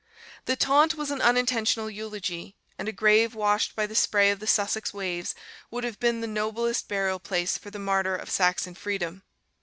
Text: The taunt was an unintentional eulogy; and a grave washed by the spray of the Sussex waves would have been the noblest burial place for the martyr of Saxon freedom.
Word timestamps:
The 0.45 0.55
taunt 0.55 0.95
was 0.95 1.11
an 1.11 1.21
unintentional 1.21 1.87
eulogy; 1.87 2.55
and 2.75 2.89
a 2.89 2.91
grave 2.91 3.35
washed 3.35 3.75
by 3.75 3.85
the 3.85 3.93
spray 3.93 4.31
of 4.31 4.39
the 4.39 4.47
Sussex 4.47 4.95
waves 4.95 5.35
would 5.69 5.83
have 5.83 5.99
been 5.99 6.21
the 6.21 6.25
noblest 6.25 6.87
burial 6.87 7.19
place 7.19 7.55
for 7.55 7.69
the 7.69 7.77
martyr 7.77 8.15
of 8.15 8.31
Saxon 8.31 8.73
freedom. 8.73 9.21